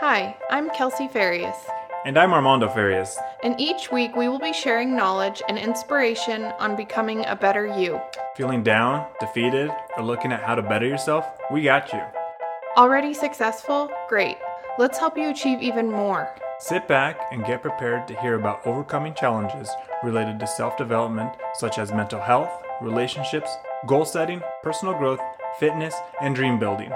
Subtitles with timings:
[0.00, 1.56] Hi, I'm Kelsey Farias,
[2.04, 3.16] And I'm Armando Farias.
[3.42, 8.00] and each week we will be sharing knowledge and inspiration on becoming a better you.
[8.36, 11.26] Feeling down, defeated, or looking at how to better yourself?
[11.50, 12.02] We got you.
[12.76, 13.90] Already successful?
[14.08, 14.36] Great.
[14.78, 16.28] Let's help you achieve even more.
[16.58, 19.70] Sit back and get prepared to hear about overcoming challenges
[20.02, 22.50] related to self development, such as mental health,
[22.82, 23.50] relationships,
[23.86, 25.20] goal setting, personal growth,
[25.58, 26.92] fitness, and dream building.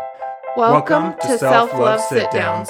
[0.57, 2.69] Welcome, to Self Love Sit Downs.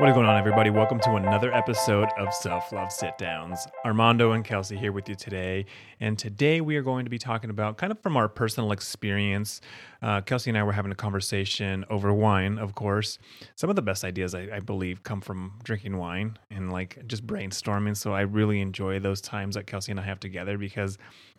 [0.00, 0.70] What is going on, everybody?
[0.70, 3.66] Welcome to another episode of Self Love Sit Downs.
[3.84, 5.66] Armando and Kelsey here with you today.
[6.00, 9.60] And today we are going to be talking about kind of from our personal experience.
[10.00, 13.18] Uh, Kelsey and I were having a conversation over wine, of course.
[13.56, 17.26] Some of the best ideas, I, I believe, come from drinking wine and like just
[17.26, 17.94] brainstorming.
[17.94, 20.96] So I really enjoy those times that Kelsey and I have together because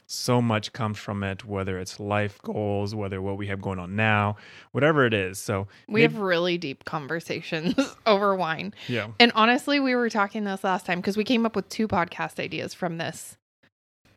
[0.07, 3.95] so much comes from it, whether it's life goals, whether what we have going on
[3.95, 4.35] now,
[4.71, 5.39] whatever it is.
[5.39, 8.73] So We maybe- have really deep conversations over wine.
[8.87, 9.07] yeah.
[9.19, 12.39] And honestly, we were talking this last time because we came up with two podcast
[12.39, 13.37] ideas from this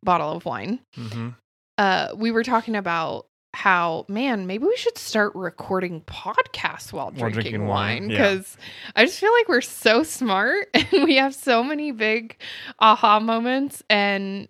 [0.03, 0.81] bottle of wine.
[0.95, 1.31] hmm
[1.79, 7.33] uh we were talking about how man maybe we should start recording podcasts while drinking,
[7.43, 8.17] drinking wine wine, yeah.
[8.17, 8.57] because
[8.95, 12.37] i just feel like we're so smart and we have so many big
[12.81, 14.47] aha moments and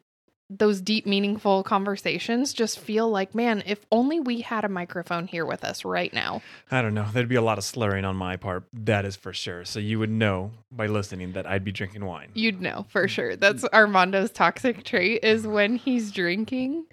[0.50, 5.47] those deep meaningful conversations just feel like man if only we had a microphone here
[5.47, 7.06] with us right now I don't know.
[7.12, 8.64] There'd be a lot of slurring on my part.
[8.73, 9.64] That is for sure.
[9.64, 12.31] So you would know by listening that I'd be drinking wine.
[12.34, 13.11] you'd know for mm.
[13.11, 16.86] sure that's armando's toxic trait is when he's drinking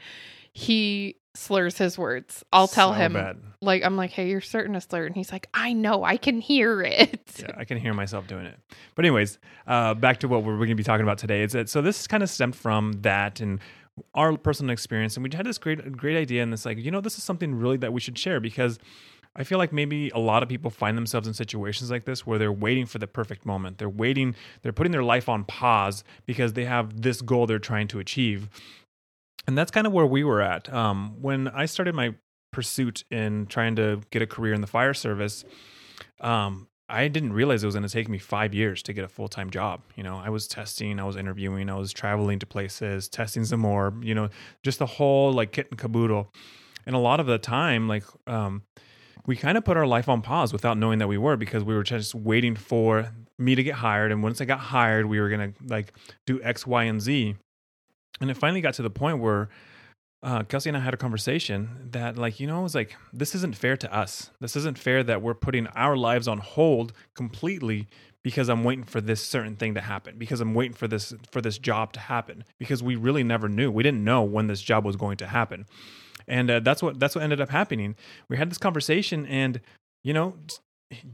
[0.54, 3.38] he slurs his words i'll tell So him bad.
[3.62, 6.42] like I'm like, hey, you're starting to slur, and he's like, I know, I can
[6.42, 7.32] hear it.
[7.40, 8.58] Yeah, I can hear myself doing it.
[8.96, 9.38] But anyways,
[9.68, 11.44] uh, back to what we're going to be talking about today.
[11.44, 11.82] Is that so?
[11.82, 13.60] This kind of stemmed from that and
[14.16, 17.02] our personal experience, and we had this great, great idea, and it's like, you know,
[17.02, 18.80] this is something really that we should share because
[19.36, 22.38] I feel like maybe a lot of people find themselves in situations like this where
[22.40, 23.78] they're waiting for the perfect moment.
[23.78, 27.88] They're waiting, they're putting their life on pause because they have this goal they're trying
[27.90, 28.50] to achieve.
[29.48, 30.72] And that's kind of where we were at.
[30.72, 32.16] Um, when I started my
[32.52, 35.44] pursuit in trying to get a career in the fire service,
[36.20, 39.08] um, I didn't realize it was going to take me five years to get a
[39.08, 39.82] full time job.
[39.96, 43.62] You know, I was testing, I was interviewing, I was traveling to places, testing some
[43.62, 44.30] more, you know,
[44.62, 46.32] just the whole like kit and caboodle.
[46.86, 48.64] And a lot of the time, like, um,
[49.26, 51.76] we kind of put our life on pause without knowing that we were because we
[51.76, 54.12] were just waiting for me to get hired.
[54.12, 55.94] And once I got hired, we were going to like
[56.26, 57.36] do X, Y, and Z.
[58.20, 59.50] And it finally got to the point where
[60.24, 63.34] uh, Kelsey and I had a conversation that, like, you know, it was like, this
[63.34, 64.30] isn't fair to us.
[64.40, 67.88] This isn't fair that we're putting our lives on hold completely
[68.24, 71.42] because I'm waiting for this certain thing to happen, because I'm waiting for this for
[71.42, 73.72] this job to happen, because we really never knew.
[73.72, 75.66] We didn't know when this job was going to happen,
[76.28, 77.96] and uh, that's what that's what ended up happening.
[78.30, 79.60] We had this conversation, and
[80.04, 80.36] you know,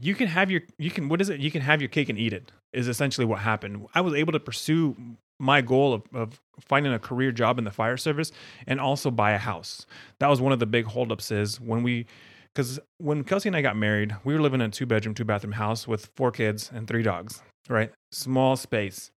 [0.00, 1.40] you can have your you can what is it?
[1.40, 2.52] You can have your cake and eat it.
[2.74, 3.86] Is essentially what happened.
[3.94, 4.94] I was able to pursue
[5.38, 8.32] my goal of, of finding a career job in the fire service
[8.66, 9.86] and also buy a house.
[10.18, 12.06] That was one of the big holdups is when we
[12.54, 15.24] because when Kelsey and I got married, we were living in a two bedroom, two
[15.24, 17.92] bathroom house with four kids and three dogs, right?
[18.10, 19.12] Small space.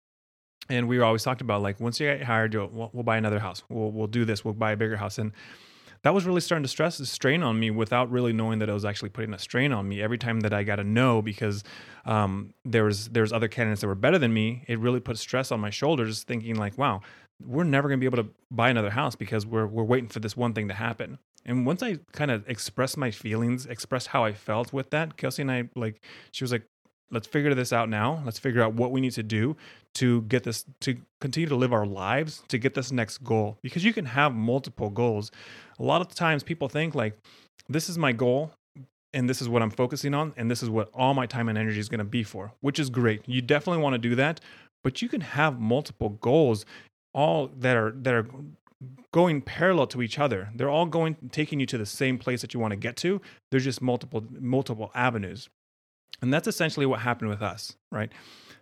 [0.67, 3.39] And we were always talked about like once you get hired, we'll, we'll buy another
[3.39, 3.63] house.
[3.69, 4.43] We'll, we'll do this.
[4.43, 5.17] We'll buy a bigger house.
[5.17, 5.31] And
[6.03, 8.85] that was really starting to stress strain on me without really knowing that it was
[8.85, 11.63] actually putting a strain on me every time that I got a no because
[12.05, 14.63] um, there was there was other candidates that were better than me.
[14.67, 17.01] It really put stress on my shoulders, thinking like, wow,
[17.41, 20.19] we're never going to be able to buy another house because we're we're waiting for
[20.19, 21.19] this one thing to happen.
[21.45, 25.41] And once I kind of expressed my feelings, expressed how I felt with that, Kelsey
[25.41, 26.63] and I like, she was like,
[27.11, 28.21] let's figure this out now.
[28.25, 29.55] Let's figure out what we need to do
[29.95, 33.83] to get this to continue to live our lives to get this next goal because
[33.83, 35.31] you can have multiple goals.
[35.79, 37.17] A lot of times people think like
[37.67, 38.51] this is my goal
[39.13, 41.57] and this is what I'm focusing on and this is what all my time and
[41.57, 43.27] energy is going to be for, which is great.
[43.27, 44.39] You definitely want to do that,
[44.83, 46.65] but you can have multiple goals
[47.13, 48.27] all that are that are
[49.11, 50.49] going parallel to each other.
[50.55, 53.21] They're all going taking you to the same place that you want to get to.
[53.51, 55.49] There's just multiple multiple avenues.
[56.21, 58.11] And that's essentially what happened with us, right?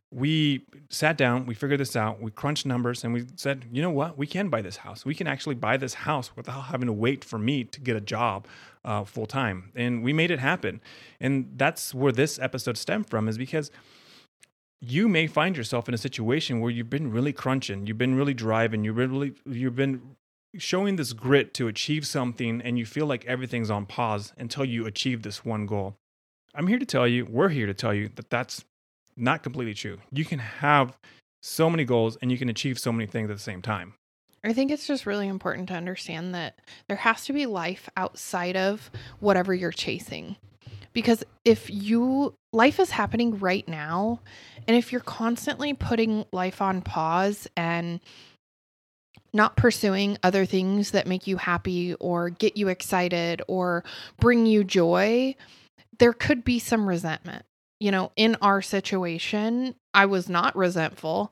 [0.10, 3.90] We sat down, we figured this out, we crunched numbers, and we said, you know
[3.90, 4.18] what?
[4.18, 5.06] We can buy this house.
[5.06, 8.02] We can actually buy this house without having to wait for me to get a
[8.02, 8.48] job
[8.86, 9.72] uh, full time.
[9.76, 10.80] And we made it happen.
[11.20, 13.70] And that's where this episode stemmed from, is because
[14.80, 18.36] you may find yourself in a situation where you've been really crunching, you've been really
[18.36, 20.16] driving, you've been really, you've been
[20.58, 24.86] showing this grit to achieve something, and you feel like everything's on pause until you
[24.86, 25.98] achieve this one goal.
[26.58, 28.66] I'm here to tell you, we're here to tell you that that's
[29.16, 30.00] not completely true.
[30.12, 30.98] You can have
[31.44, 33.94] so many goals and you can achieve so many things at the same time.
[34.44, 38.58] I think it's just really important to understand that there has to be life outside
[38.58, 38.90] of
[39.20, 40.36] whatever you're chasing.
[40.94, 44.22] Because if you, life is happening right now,
[44.68, 48.00] and if you're constantly putting life on pause and
[49.32, 53.84] not pursuing other things that make you happy or get you excited or
[54.20, 55.36] bring you joy,
[56.00, 57.46] there could be some resentment.
[57.80, 61.32] You know, in our situation, I was not resentful,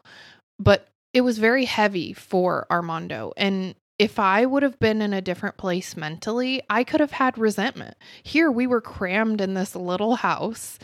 [0.60, 3.34] but it was very heavy for Armando.
[3.36, 7.38] And if I would have been in a different place mentally, I could have had
[7.38, 7.96] resentment.
[8.24, 10.78] Here, we were crammed in this little house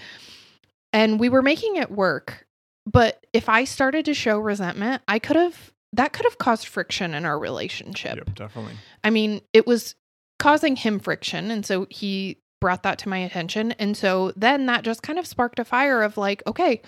[0.93, 2.47] and we were making it work.
[2.89, 7.13] But if I started to show resentment, I could have, that could have caused friction
[7.13, 8.15] in our relationship.
[8.15, 8.73] Yep, definitely.
[9.03, 9.95] I mean, it was
[10.39, 11.51] causing him friction.
[11.51, 13.73] And so he brought that to my attention.
[13.73, 16.81] And so then that just kind of sparked a fire of like, okay,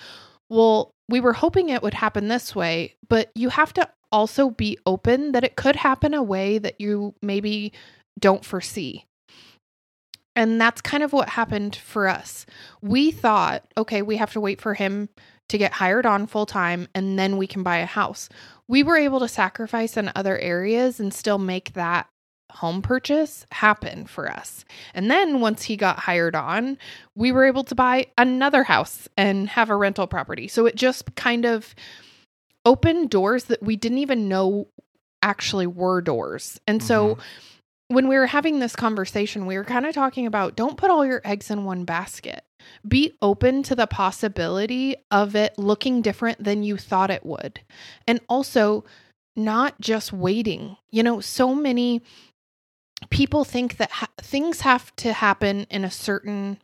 [0.50, 4.78] well, we were hoping it would happen this way, but you have to also be
[4.86, 7.74] open that it could happen a way that you maybe
[8.20, 9.06] don't foresee.
[10.36, 12.46] And that's kind of what happened for us.
[12.82, 15.10] We thought, okay, we have to wait for him
[15.50, 18.30] to get hired on full time and then we can buy a house.
[18.68, 22.08] We were able to sacrifice in other areas and still make that
[22.54, 24.64] home purchase happen for us.
[24.94, 26.78] And then once he got hired on,
[27.16, 30.48] we were able to buy another house and have a rental property.
[30.48, 31.74] So it just kind of
[32.66, 34.68] opened doors that we didn't even know
[35.22, 36.60] actually were doors.
[36.68, 37.22] And so mm-hmm.
[37.96, 41.06] when we were having this conversation, we were kind of talking about don't put all
[41.06, 42.44] your eggs in one basket.
[42.88, 47.60] Be open to the possibility of it looking different than you thought it would.
[48.08, 48.86] And also,
[49.36, 50.78] not just waiting.
[50.92, 52.02] You know, so many
[53.10, 56.60] people think that ha- things have to happen in a certain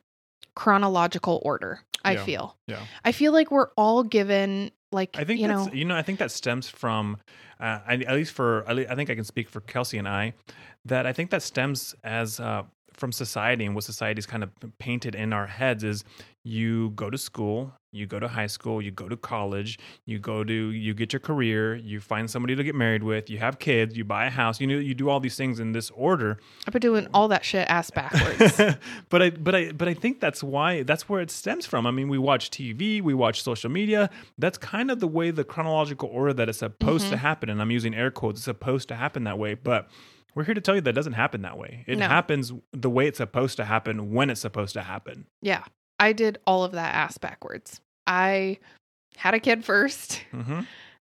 [0.56, 1.81] chronological order.
[2.03, 2.24] I Yeah.
[2.24, 2.57] feel.
[2.68, 2.86] Yeah.
[3.03, 6.01] I feel like we're all given like I think you that's, know you know I
[6.01, 7.18] think that stems from
[7.59, 10.07] uh, I, at least for at least I think I can speak for Kelsey and
[10.07, 10.33] I
[10.86, 12.63] that I think that stems as uh,
[12.94, 14.50] from society and what society's kind of
[14.80, 16.03] painted in our heads is
[16.44, 20.44] you go to school, you go to high school, you go to college, you go
[20.44, 23.97] to you get your career, you find somebody to get married with, you have kids,
[23.97, 26.39] you buy a house, you know you do all these things in this order.
[26.65, 28.57] I've been doing all that shit ass backwards.
[29.09, 31.86] but I but I but I think that's why that's where it stems from.
[31.86, 34.09] I mean, we watch TV, we watch social media.
[34.38, 37.12] That's kind of the way the chronological order that it's supposed Mm-hmm.
[37.12, 37.50] to happen.
[37.50, 38.39] And I'm using air quotes.
[38.39, 39.89] It's supposed to happen that way, but
[40.35, 41.83] we're here to tell you that doesn't happen that way.
[41.88, 42.07] It No.
[42.07, 45.25] happens the way it's supposed to happen when it's supposed to happen.
[45.42, 45.63] yeah.
[45.99, 47.81] I did all of that ass backwards.
[48.07, 48.59] I
[49.17, 50.61] had a kid first hmm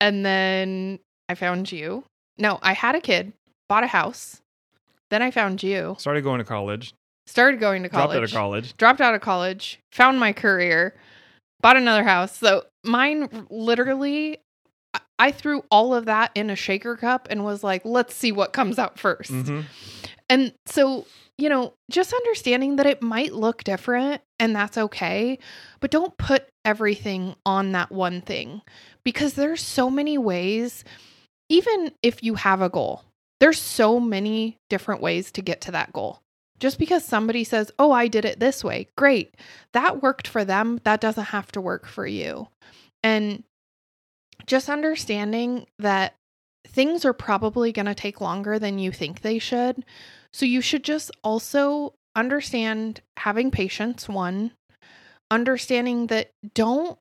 [0.00, 0.99] and then
[1.29, 2.05] I found you.
[2.38, 3.32] No, I had a kid,
[3.69, 4.40] bought a house.
[5.11, 5.96] Then I found you.
[5.99, 6.94] Started going to college,
[7.26, 8.08] Started going to college.
[8.11, 8.76] dropped out of college.
[8.76, 10.94] dropped out of college, found my career,
[11.61, 12.37] bought another house.
[12.38, 14.38] So mine literally,
[15.19, 18.52] I- threw all of that in a shaker cup and was like, let's see what
[18.52, 19.64] comes out 1st Mhm.
[20.29, 21.07] And so,
[21.39, 25.39] you know, just understanding that it might look different and that's okay,
[25.81, 28.63] but don't put everything on that one thing
[29.05, 30.85] because there's so many ways,
[31.49, 33.05] even if you have a goal,
[33.41, 36.21] there's so many different ways to get to that goal.
[36.59, 39.35] Just because somebody says, Oh, I did it this way, great.
[39.73, 40.81] That worked for them.
[40.85, 42.49] That doesn't have to work for you.
[43.03, 43.45] And
[44.47, 46.15] just understanding that
[46.67, 49.85] things are probably going to take longer than you think they should.
[50.33, 54.53] So you should just also understand having patience, one,
[55.31, 56.99] understanding that don't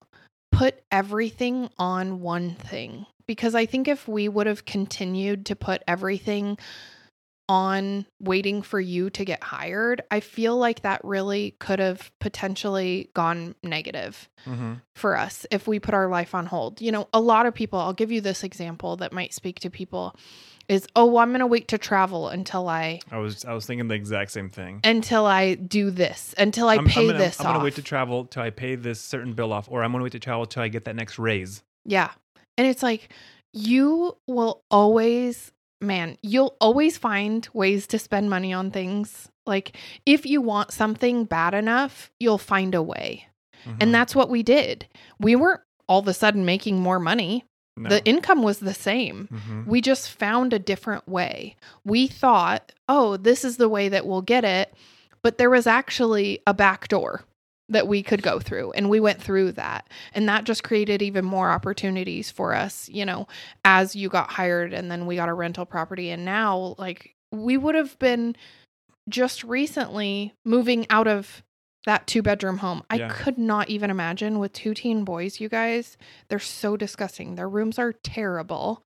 [0.51, 3.05] put everything on one thing.
[3.27, 6.57] Because I think if we would have continued to put everything
[7.49, 13.09] on waiting for you to get hired, I feel like that really could have potentially
[13.13, 14.81] gone negative Mhm.
[14.95, 16.81] for us if we put our life on hold.
[16.81, 19.69] You know, a lot of people, I'll give you this example that might speak to
[19.69, 20.13] people
[20.69, 23.65] is, "Oh, well, I'm going to wait to travel until I I was I was
[23.65, 24.81] thinking the exact same thing.
[24.83, 27.75] until I do this, until I I'm, pay I'm gonna, this I'm off." gonna wait
[27.75, 30.45] to travel till I pay this certain bill off, or I'm gonna wait to travel
[30.45, 31.63] till I get that next raise.
[31.85, 32.11] Yeah.
[32.57, 33.09] And it's like
[33.53, 39.29] you will always, man, you'll always find ways to spend money on things.
[39.45, 43.27] Like if you want something bad enough, you'll find a way.
[43.65, 43.77] Mhm.
[43.79, 44.87] And that's what we did.
[45.19, 47.45] We weren't all of a sudden making more money.
[47.77, 47.89] No.
[47.89, 49.29] The income was the same.
[49.31, 49.67] Mhm.
[49.67, 51.55] We just found a different way.
[51.85, 54.73] We thought, oh, this is the way that we'll get it.
[55.23, 57.23] But there was actually a back door
[57.69, 58.71] that we could go through.
[58.71, 59.89] And we went through that.
[60.13, 63.27] And that just created even more opportunities for us, you know,
[63.65, 66.09] as you got hired and then we got a rental property.
[66.09, 68.35] And now, like, we would have been
[69.09, 71.43] just recently moving out of
[71.87, 72.83] that two bedroom home.
[72.89, 73.07] I Yeah.
[73.09, 75.97] could not even imagine with two teen boys, you guys.
[76.27, 77.35] They're so disgusting.
[77.35, 78.85] Their rooms are terrible.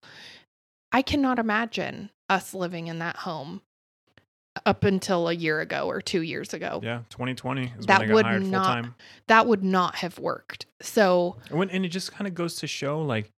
[0.92, 3.60] I cannot imagine us living in that home.
[4.66, 6.78] up until a year ago or two years ago.
[6.82, 8.94] Yeah, 2020 is That when I got would not- time.
[9.26, 10.66] That would not have worked.
[10.82, 13.32] So, And when- and it just kind of goes to show like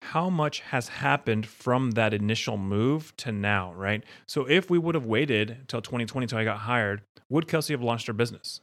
[0.00, 4.02] how much has happened from that initial move to now, right?
[4.26, 7.82] So if we would have waited till 2020 till I got hired, would Kelsey have
[7.82, 8.62] launched her business?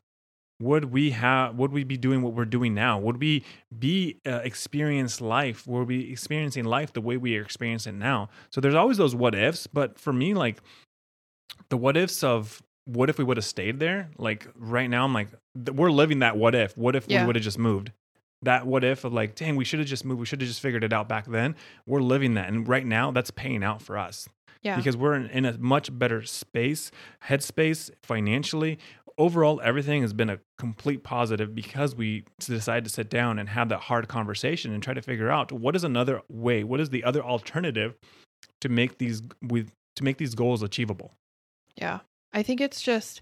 [0.61, 1.55] Would we have?
[1.55, 2.99] Would we be doing what we're doing now?
[2.99, 3.43] Would we
[3.77, 5.65] be uh, experience life?
[5.67, 8.29] Would we be experiencing life the way we are experiencing it now?
[8.51, 10.61] So there's always those what ifs, but for me, like
[11.69, 14.09] the what ifs of what if we would have stayed there?
[14.17, 15.29] Like right now, I'm like
[15.73, 16.77] we're living that what if.
[16.77, 17.21] What if Yeah.
[17.21, 17.91] we would have just moved?
[18.43, 20.19] That what if of like, dang, we should have just moved.
[20.19, 21.55] We should have just figured it out back then.
[21.85, 24.27] We're living that, and right now, that's paying out for us
[24.61, 24.75] yeah.
[24.75, 26.91] because we're in, in a much better space,
[27.27, 28.79] headspace, financially.
[29.17, 33.69] Overall, everything has been a complete positive because we decided to sit down and have
[33.69, 37.03] that hard conversation and try to figure out what is another way, what is the
[37.03, 37.95] other alternative
[38.61, 41.13] to make these with to make these goals achievable.
[41.75, 41.99] Yeah.
[42.33, 43.21] I think it's just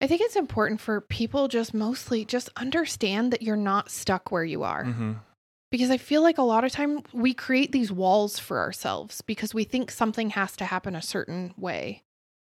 [0.00, 4.44] I think it's important for people just mostly just understand that you're not stuck where
[4.44, 4.84] you are.
[4.84, 5.12] Mm-hmm.
[5.70, 9.52] Because I feel like a lot of time we create these walls for ourselves because
[9.52, 12.03] we think something has to happen a certain way.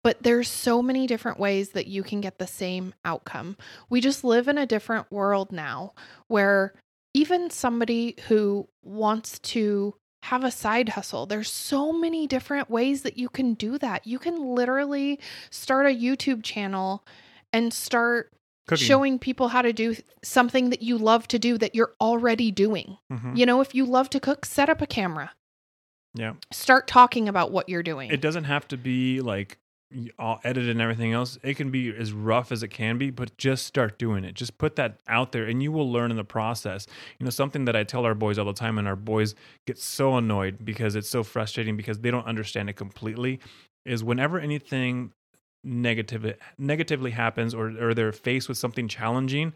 [0.06, 3.56] But there's so many different ways that you can get the same outcome.
[3.90, 5.94] We just live in a different world now
[6.28, 6.74] where
[7.12, 13.18] even somebody who wants to have a side hustle, there's so many different ways that
[13.18, 14.06] you can do that.
[14.06, 15.18] You can literally
[15.50, 17.04] start a YouTube channel
[17.52, 18.32] and start
[18.68, 18.86] Cooking.
[18.86, 22.98] showing people how to do something that you love to do that you're already doing.
[23.12, 23.36] Mhm.
[23.36, 25.32] You know, if you love to cook, set up a camera.
[26.14, 26.34] Yeah.
[26.52, 28.12] Start talking about what you're doing.
[28.12, 29.58] It doesn't have to be like
[30.18, 31.38] all edited and everything else.
[31.42, 34.34] It can be as rough as it can be, but just start doing it.
[34.34, 36.86] Just put that out there and you will learn in the process.
[37.18, 39.34] You know, something that I tell our boys all the time, and our boys
[39.66, 43.40] get so annoyed because it's so frustrating because they don't understand it completely,
[43.84, 45.12] is whenever anything
[45.64, 49.52] negative negatively happens or, or they're faced with something challenging,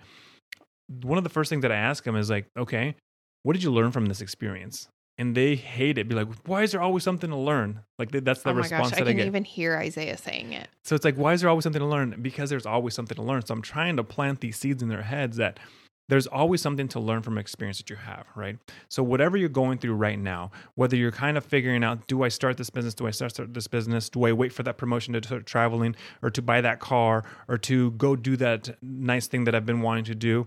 [1.03, 2.95] one of the first things that I ask them is like, okay,
[3.43, 4.89] what did you learn from this experience?
[5.21, 6.09] And they hate it.
[6.09, 7.81] Be like, why is there always something to learn?
[7.99, 9.27] Like th- that's the oh my response gosh, I that I can get.
[9.27, 10.69] even hear Isaiah saying it.
[10.83, 12.17] So it's like, why is there always something to learn?
[12.23, 13.45] Because there's always something to learn.
[13.45, 15.61] So I'm trying to plant these seeds in their heads that
[16.09, 18.59] there's always something to learn from experience that you have, right?
[18.89, 22.29] So whatever you're going through right now, whether you're kind of figuring out, do I
[22.29, 22.95] start this business?
[22.95, 24.09] Do I start, start this business?
[24.09, 27.59] Do I wait for that promotion to start traveling or to buy that car or
[27.59, 30.47] to go do that nice thing that I've been wanting to do?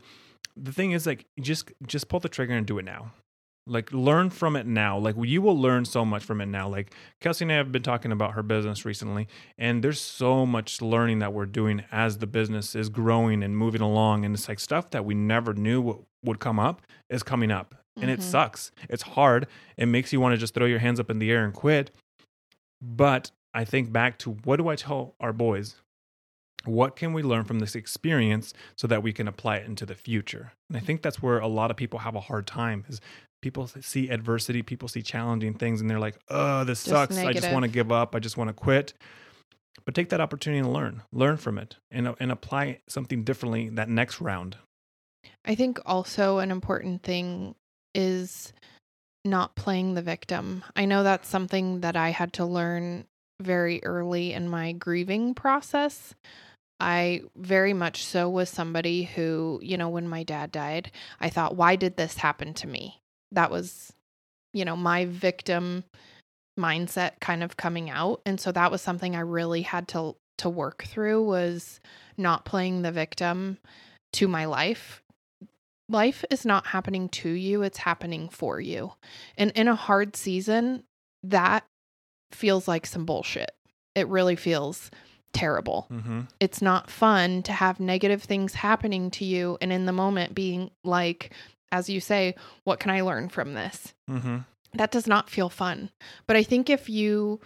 [0.58, 3.12] The thing is like just just pull the trigger and do it now.
[3.66, 4.98] Like learn from it now.
[4.98, 6.68] Like you will learn so much from it now.
[6.68, 9.28] Like Kelsey and I have been talking about her business recently,
[9.58, 13.80] and there's so much learning that we're doing as the business is growing and moving
[13.82, 14.26] along.
[14.26, 17.76] And it's like stuff that we never knew what would come up is coming up.
[18.02, 18.24] And it Mhm.
[18.24, 18.72] sucks.
[18.90, 19.48] It's hard.
[19.78, 21.92] It makes you want to just throw your hands up in the air and quit.
[22.82, 25.76] But I think back to what do I tell our boys?
[26.66, 29.96] What can we learn from this experience so that we can apply it into the
[29.96, 30.54] future?
[30.70, 33.00] And I think that's where a lot of people have a hard time is
[33.44, 37.18] people see adversity, people see challenging things, and they're like, oh, this Just sucks.
[37.18, 38.16] I just want to give up.
[38.16, 38.94] I just want to quit.
[39.86, 43.68] But take that opportunity to learn, learn from it, and, uh, and apply something differently
[43.70, 44.56] that next round.
[45.44, 47.56] I think also an important thing
[47.94, 48.54] is
[49.26, 50.64] not playing the victim.
[50.76, 53.06] I know that's something that I had to learn
[53.42, 56.16] very early in my grieving process.
[56.80, 61.58] I very much so was somebody who, you know, when my dad died, I thought,
[61.58, 63.02] why did this happen to me?
[63.34, 63.94] That was,
[64.54, 65.84] you know, my victim
[66.60, 68.22] mindset kind of coming out.
[68.26, 71.80] And so that was something I really had to to work through was
[72.18, 73.60] not playing the victim
[74.14, 75.04] to my life
[75.90, 78.94] life is not happening to you, it's happening for you.
[79.38, 80.84] And in a hard season,
[81.24, 81.66] that
[82.32, 83.52] feels like some bullshit.
[83.96, 84.90] It really feels
[85.34, 85.88] terrible.
[85.92, 86.22] Mm-hmm.
[86.40, 90.72] It's not fun to have negative things happening to you and in the moment being
[90.84, 91.32] like,
[91.74, 93.94] as you say, what can I learn from this?
[94.10, 94.38] Mm-hmm.
[94.76, 95.90] That does not feel fun.
[96.28, 97.42] But I think if you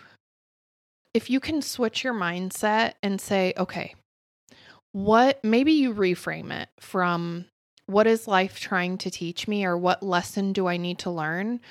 [1.13, 3.95] if you can switch your mindset and say, okay,
[4.91, 7.45] what maybe you reframe it from
[7.87, 11.61] what is life trying to teach me or what lesson do I need to learn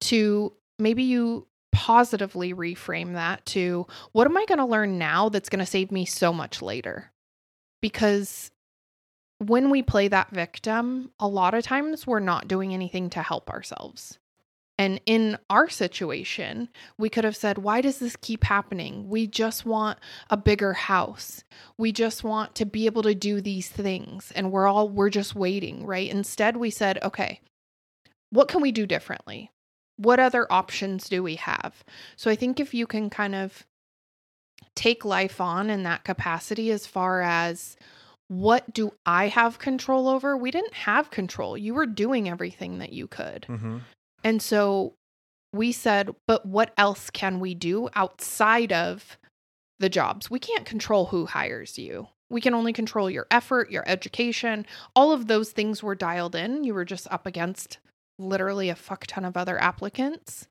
[0.00, 5.50] to maybe you positively reframe that to what am I going to learn now that's
[5.50, 7.12] going to save me so much later?
[7.82, 8.50] Because
[9.38, 13.50] when we play that victim, a lot of times we're not doing anything to help
[13.50, 14.18] ourselves.
[14.78, 19.08] And in our situation, we could have said, Why does this keep happening?
[19.08, 21.44] We just want a bigger house.
[21.78, 24.32] We just want to be able to do these things.
[24.36, 26.10] And we're all, we're just waiting, right?
[26.10, 27.40] Instead, we said, Okay,
[28.30, 29.50] what can we do differently?
[29.96, 31.82] What other options do we have?
[32.16, 33.64] So I think if you can kind of
[34.74, 37.76] take life on in that capacity as far as
[38.28, 40.36] what do I have control over?
[40.36, 41.56] We didn't have control.
[41.56, 43.46] You were doing everything that you could.
[43.48, 43.78] Mm-hmm.
[44.24, 44.94] And so
[45.52, 49.16] we said, but what else can we do outside of
[49.78, 50.30] the jobs?
[50.30, 52.08] We can't control who hires you.
[52.28, 54.66] We can only control your effort, your education.
[54.96, 56.64] All of those things were dialed in.
[56.64, 57.78] You were just up against
[58.18, 60.48] literally a fuck ton of other applicants.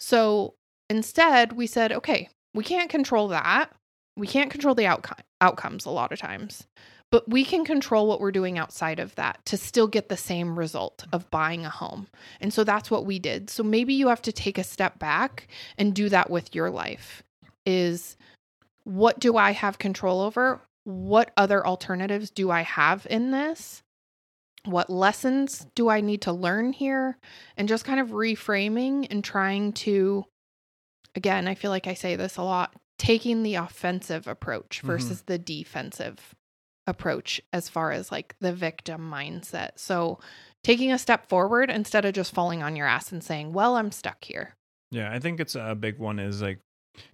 [0.00, 0.54] So
[0.90, 3.70] instead, we said, okay, we can't control that.
[4.16, 6.66] We can't control the outcome outcomes a lot of times.
[7.10, 10.58] But we can control what we're doing outside of that to still get the same
[10.58, 12.08] result of buying a home.
[12.40, 13.50] And so that's what we did.
[13.50, 15.46] So maybe you have to take a step back
[15.78, 17.22] and do that with your life.
[17.64, 18.16] Is
[18.82, 20.60] what do I have control over?
[20.84, 23.82] What other alternatives do I have in this?
[24.64, 27.18] What lessons do I need to learn here?
[27.56, 30.24] And just kind of reframing and trying to,
[31.14, 34.86] again, I feel like I say this a lot, taking the offensive approach mm-hmm.
[34.88, 36.34] versus the defensive
[36.86, 39.70] approach as far as like the victim mindset.
[39.76, 40.18] So
[40.62, 43.92] taking a step forward instead of just falling on your ass and saying, well, I'm
[43.92, 44.56] stuck here.
[44.90, 46.60] Yeah, I think it's a big one is like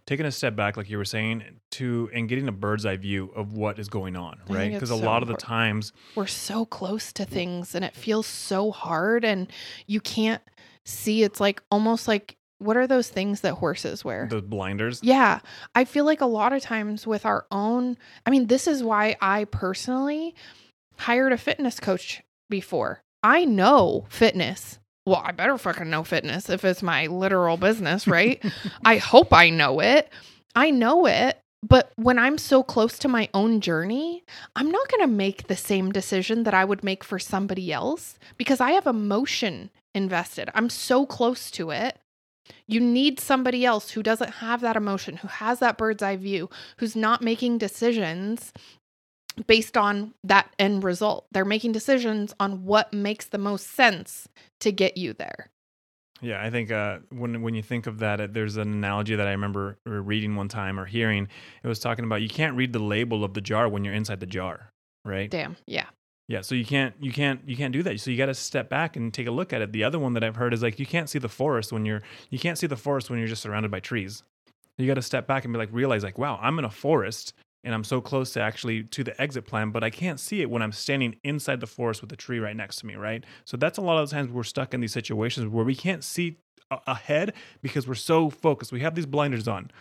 [0.06, 3.32] taking a step back, like you were saying, to and getting a bird's eye view
[3.34, 4.72] of what is going on, right?
[4.72, 8.26] Because a so lot of the times, We're so close to things and it feels
[8.26, 9.50] so hard and
[9.86, 10.42] you can't
[10.84, 11.22] see.
[11.22, 14.28] It's like almost like, what are those things that horses wear?
[14.30, 15.00] the blinders.
[15.02, 15.40] Yeah.
[15.74, 19.16] I feel like a lot of times with our own, I mean, this is why
[19.20, 20.34] I personally
[20.98, 23.00] hired a fitness coach before.
[23.22, 24.78] I know fitness.
[25.06, 28.44] Well, I better fucking know fitness if it's my literal business, right?
[28.84, 30.10] I hope I know it.
[30.54, 31.38] I know it.
[31.62, 34.24] But when I'm so close to my own journey,
[34.56, 38.18] I'm not going to make the same decision that I would make for somebody else
[38.38, 40.48] because I have emotion invested.
[40.54, 41.98] I'm so close to it.
[42.66, 46.50] You need somebody else who doesn't have that emotion, who has that bird's eye view,
[46.78, 48.52] who's not making decisions
[49.46, 51.26] based on that end result.
[51.32, 54.28] They're making decisions on what makes the most sense
[54.60, 55.50] to get you there.
[56.22, 59.26] Yeah, I think uh, when when you think of that, uh, there's an analogy that
[59.26, 61.28] I remember reading one time or hearing.
[61.62, 64.20] It was talking about you can't read the label of the jar when you're inside
[64.20, 64.70] the jar,
[65.04, 65.30] right?
[65.30, 65.56] Damn.
[65.66, 65.86] Yeah.
[66.30, 67.98] Yeah, so you can't you can't you can't do that.
[67.98, 69.72] So you got to step back and take a look at it.
[69.72, 72.02] The other one that I've heard is like you can't see the forest when you're
[72.30, 74.22] you can't see the forest when you're just surrounded by trees.
[74.78, 77.32] You got to step back and be like realize like wow, I'm in a forest
[77.64, 80.48] and I'm so close to actually to the exit plan, but I can't see it
[80.48, 83.24] when I'm standing inside the forest with a tree right next to me, right?
[83.44, 86.36] So that's a lot of times we're stuck in these situations where we can't see
[86.86, 88.70] ahead because we're so focused.
[88.70, 89.72] We have these blinders on.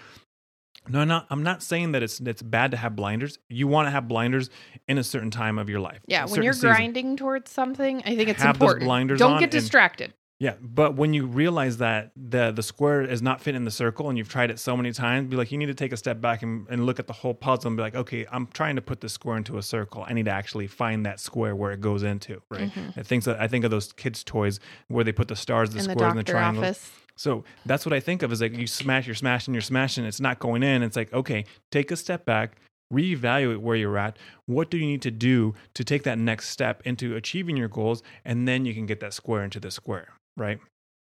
[0.87, 3.37] No, not, I'm not saying that it's it's bad to have blinders.
[3.49, 4.49] You want to have blinders
[4.87, 5.99] in a certain time of your life.
[6.07, 6.25] Yeah.
[6.25, 6.69] When you're season.
[6.71, 8.85] grinding towards something, I think it's Have those important.
[8.85, 10.13] blinders Don't on get and- distracted.
[10.41, 14.07] Yeah, but when you realize that the the square is not fitting in the circle
[14.07, 16.21] and you've tried it so many times, be like, you need to take a step
[16.21, 18.81] back and, and look at the whole puzzle and be like, okay, I'm trying to
[18.81, 20.05] put this square into a circle.
[20.07, 22.71] I need to actually find that square where it goes into, right?
[22.71, 22.97] Mm-hmm.
[22.97, 23.35] I think so.
[23.37, 26.11] I think of those kids' toys where they put the stars, the in the squares,
[26.11, 26.63] and the triangles.
[26.65, 26.91] office.
[27.19, 30.21] So that's what I think of is like you smash, you're smashing, you're smashing, it's
[30.21, 30.81] not going in.
[30.81, 32.55] It's like, okay, take a step back,
[32.93, 34.15] reevaluate where you're at.
[34.45, 38.03] What do you need to do to take that next step into achieving your goals?
[38.23, 40.59] And then you can get that square into the square, right?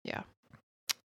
[0.03, 0.23] Yeah.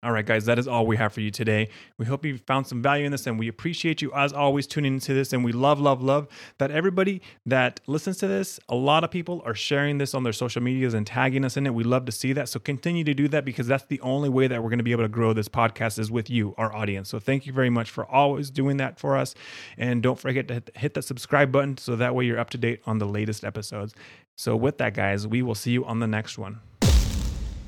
[0.02, 1.70] All right, guys, that is all we have for you today.
[1.96, 4.94] We hope you found some value in this, and we appreciate you as always tuning
[4.94, 5.32] into this.
[5.32, 6.28] And we love, love, love
[6.58, 10.34] that everybody that listens to this, a lot of people are sharing this on their
[10.34, 11.72] social medias and tagging us in it.
[11.72, 12.50] We love to see that.
[12.50, 14.92] So continue to do that because that's the only way that we're going to be
[14.92, 17.08] able to grow this podcast is with you, our audience.
[17.08, 19.34] So thank you very much for always doing that for us.
[19.78, 22.82] And don't forget to hit, that subscribe button so that way you're up to date
[22.84, 23.94] on the latest episodes.
[24.36, 26.60] So with that, guys, we will see you on the next one.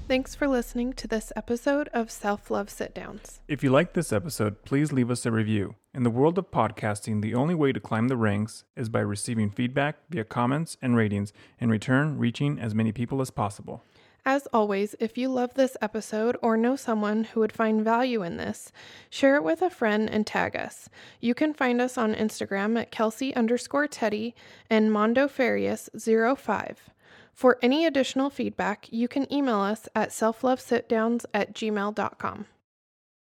[0.09, 3.41] Thanks for listening to this episode of Self Love Sit Downs.
[3.47, 5.75] If you liked this episode, please leave us a review.
[5.93, 9.51] In the world of podcasting, the only way to climb the ranks is by receiving
[9.51, 13.85] feedback via comments and ratings, in return, reaching as many people as possible.
[14.25, 18.39] As always, if you love this episode or know someone who would find value in
[18.39, 18.73] this,
[19.11, 20.89] share it with a friend and tag us.
[21.21, 24.35] You can find us on Instagram at Kelsey underscore Teddy
[24.71, 26.89] and Mondo Farias 05.
[27.39, 32.47] For any additional feedback, you can email us at selflovesitdowns at gmail.com.